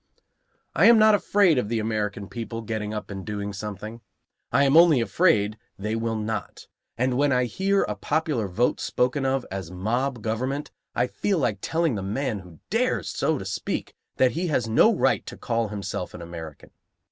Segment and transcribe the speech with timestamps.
[0.73, 4.01] I am not afraid of the American people getting up and doing something.
[4.51, 6.65] I am only afraid they will not;
[6.97, 11.59] and when I hear a popular vote spoken of as mob government, I feel like
[11.61, 15.67] telling the man who dares so to speak that he has no right to call
[15.67, 16.71] himself an American.